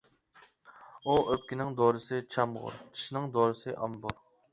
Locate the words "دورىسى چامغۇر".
1.81-2.79